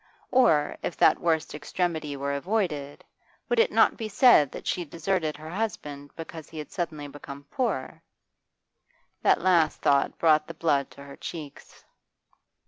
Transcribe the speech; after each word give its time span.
Or, 0.31 0.75
if 0.81 0.97
that 0.97 1.19
worst 1.19 1.53
extremity 1.53 2.17
were 2.17 2.33
avoided', 2.33 3.03
would 3.49 3.59
it 3.59 3.71
not 3.71 3.97
be 3.97 4.09
said 4.09 4.51
that 4.51 4.65
she 4.65 4.81
had 4.81 4.89
deserted 4.89 5.37
her 5.37 5.51
husband 5.51 6.09
because 6.15 6.49
he 6.49 6.57
had 6.57 6.71
suddenly 6.71 7.07
become 7.07 7.43
poor? 7.51 8.01
That 9.21 9.41
last 9.43 9.79
thought 9.81 10.17
brought 10.17 10.47
the 10.47 10.55
blood 10.55 10.89
to 10.89 11.03
her 11.03 11.15
cheeks. 11.17 11.85